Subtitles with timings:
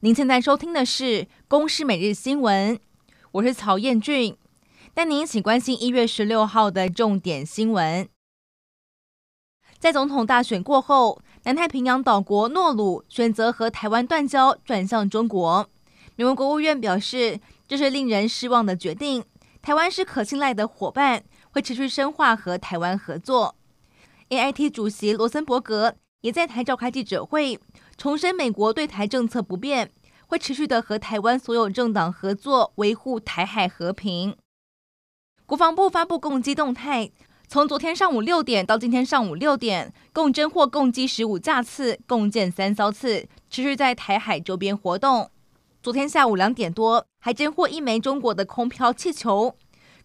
[0.00, 1.04] 您现在收听的是
[1.48, 2.76] 《公视每日新闻》，
[3.32, 4.36] 我是曹彦俊，
[4.92, 8.06] 带您一起关心一月十六号的重点新闻。
[9.78, 15.66] 在总统大选过后，南太平洋岛国诺鲁选择和台湾断交，转向中国。
[16.14, 19.24] 美国国务院表示，这是令人失望的决定。
[19.62, 23.56] 台湾是可信赖的伙伴，会持续深化和台湾合作。
[24.28, 27.58] AIT 主席罗森伯格也在台召开记者会，
[27.96, 29.92] 重申美国对台政策不变。
[30.28, 34.36] 会持续的和台湾所有政党合作，维护台海和平。
[35.46, 37.12] 国防部发布共机动态，
[37.46, 45.30] 从昨天上午六点到今天上午六点，共侦获共机十五架次，共建三艘次，持续在台海周边活动。
[45.80, 49.54] 昨天下午两点多，还侦获一枚中国的空飘气球。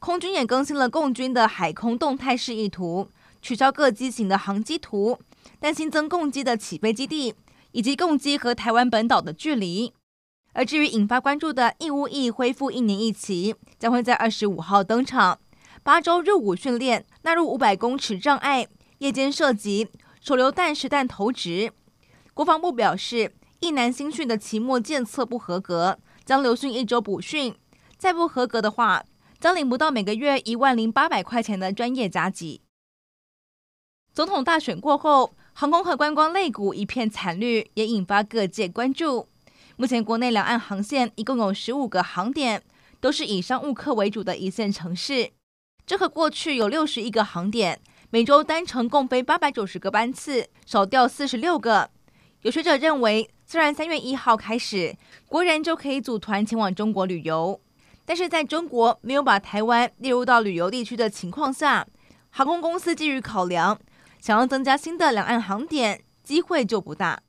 [0.00, 3.08] 空军也更新了共军的海空动态示意图，
[3.40, 5.20] 取消各机型的航机图，
[5.60, 7.36] 但新增共机的起飞基地
[7.72, 9.92] 以及共机和台湾本岛的距离。
[10.54, 15.38] 而至于引发关注的义务役恢复一年一期，将会在二十五号登场。
[15.82, 18.66] 八周入伍训练纳入五百公尺障碍、
[18.98, 19.88] 夜间射击、
[20.20, 21.72] 手榴弹实弹投掷。
[22.34, 27.54] 国防部表示，役男新训的期末检测不合格，将留训一周补训。
[27.96, 29.04] 再不合格的话，
[29.38, 32.62] 将领不到每个月一万零八百块钱的专业加给。
[34.12, 39.26] 总统大选过后，航空和观光类股一片惨绿，也引发各界关注。
[39.74, 42.62] 目前国内两岸航线一共有十五个航点，
[43.00, 45.32] 都是以商务客为主的一线城市。
[45.84, 51.90] 这和过去有六十一个航点，每周单程共飞八百九十个班次，少掉四十六个。
[52.42, 54.94] 有学者认为，虽然三月一号开始
[55.26, 57.60] 国人就可以组团前往中国旅游，
[58.04, 61.84] 但是在中国没有把台湾列入到旅游地区的情况下，
[62.30, 63.76] 航空公司基于考量，
[64.20, 67.22] 想要增加新的两岸航点，机会就不大。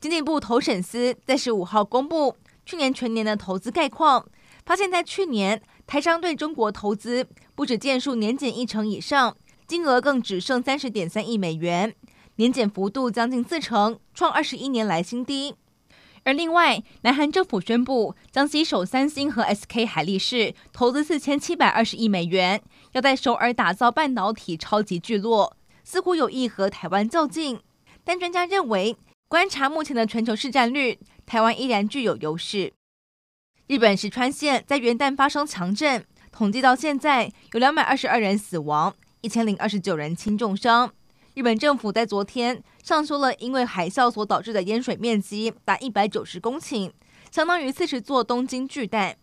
[0.00, 2.36] 经济部投审司在十五号公布
[2.66, 4.26] 去年全年的投资概况，
[4.66, 9.36] 发现，在去年台商对中国投资不止件数年减一成以上，
[9.66, 11.94] 金额更只剩三十点三亿美元，
[12.36, 15.54] 年减幅度将近四成，创二十一年来新低。
[16.24, 27.60] 而另外，南韩政府宣布将携手三星和 SK 海力士投资四千七百二十亿美元，要在首尔打造半导体超级聚落，似乎有意和台湾较劲。
[28.04, 28.96] 但专家认为，
[29.28, 32.72] 观察目前的全球市占率，台湾依然具有优势。
[33.68, 40.92] 日本石川县在元旦发生强震，统计到现在有两百二十二人死亡，一千零二十九人轻重伤。
[41.34, 46.90] 日本政府在昨天上修了因为海啸所导致的淹水面积达一百九十公顷，
[47.30, 49.16] 相当于四十座东京巨蛋。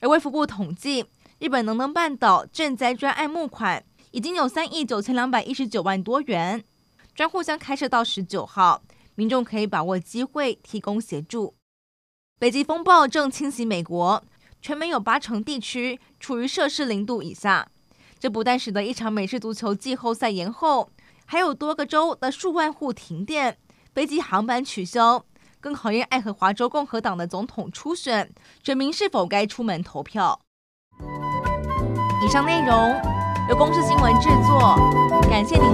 [0.00, 1.06] 而卫福部统计，
[1.40, 6.64] 日本能登半岛赈灾专案募款已经有三亿九千两百一十九万多元，
[7.14, 8.82] 专户将开设到十九号。
[9.14, 11.54] 民众可以把握机会提供协助。
[12.38, 14.22] 北极风暴正侵袭美国，
[14.62, 17.68] 全美有八成地区处于摄氏零度以下。
[18.20, 20.90] 这不但使得一场美式足球季后赛延后，
[21.26, 23.58] 还有多个州的数万户停电，
[23.92, 25.24] 飞机航班取消，
[25.58, 28.32] 更考验爱荷华州共和党的总统初选，
[28.62, 30.40] 选民是否该出门投票。
[32.24, 33.17] 以上内容
[33.48, 34.76] 由公视新闻制作，
[35.30, 35.67] 感谢您。